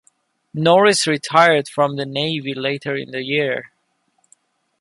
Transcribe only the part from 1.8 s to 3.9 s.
the navy later in the year.